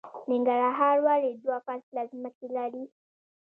[0.31, 2.83] ننګرهار ولې دوه فصله ځمکې لري؟